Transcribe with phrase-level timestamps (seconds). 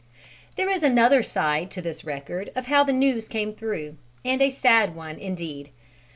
[0.55, 4.49] There is another side to this record of how the news came through, and a
[4.49, 5.69] sad one, indeed.